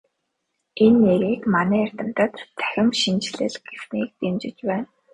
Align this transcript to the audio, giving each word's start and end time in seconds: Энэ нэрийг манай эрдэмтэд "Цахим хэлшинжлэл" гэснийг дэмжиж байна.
Энэ 0.85 0.97
нэрийг 1.05 1.41
манай 1.55 1.81
эрдэмтэд 1.85 2.33
"Цахим 2.57 2.87
хэлшинжлэл" 2.91 3.55
гэснийг 3.67 4.09
дэмжиж 4.19 4.57
байна. 4.67 4.87